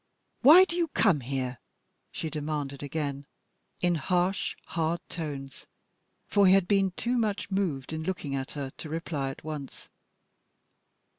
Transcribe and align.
Why 0.41 0.65
do 0.65 0.75
you 0.75 0.87
come 0.87 1.19
here?" 1.19 1.59
she 2.11 2.31
demanded 2.31 2.81
again, 2.81 3.27
in 3.81 3.93
harsh, 3.93 4.55
hard 4.65 4.99
tones; 5.09 5.67
for 6.25 6.47
he 6.47 6.53
had 6.53 6.67
been 6.67 6.89
too 6.97 7.19
much 7.19 7.51
moved 7.51 7.93
in 7.93 8.01
looking 8.01 8.33
at 8.33 8.53
her 8.53 8.71
to 8.71 8.89
reply 8.89 9.29
at 9.29 9.43
once. 9.43 9.89